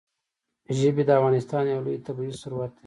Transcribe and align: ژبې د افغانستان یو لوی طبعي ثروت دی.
ژبې 0.77 1.03
د 1.05 1.09
افغانستان 1.19 1.63
یو 1.73 1.81
لوی 1.85 1.97
طبعي 2.05 2.31
ثروت 2.41 2.71
دی. 2.73 2.79